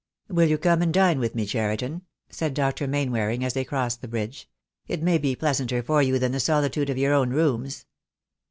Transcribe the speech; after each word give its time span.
"Will 0.29 0.47
you 0.49 0.57
come 0.57 0.79
home 0.79 0.81
and 0.81 0.93
dine 0.95 1.19
with 1.19 1.35
me, 1.35 1.45
Cheriton?" 1.45 2.01
said 2.31 2.55
Dr. 2.55 2.87
Mainwaring, 2.87 3.43
as 3.45 3.53
they 3.53 3.63
crossed 3.63 4.01
the 4.01 4.07
bridge. 4.07 4.49
"It 4.87 5.03
may 5.03 5.19
be 5.19 5.35
pleasanter 5.35 5.83
for 5.83 6.01
you 6.01 6.17
than 6.17 6.31
the 6.31 6.39
solitude 6.39 6.89
of 6.89 6.97
your 6.97 7.13
own 7.13 7.29
rooms." 7.29 7.85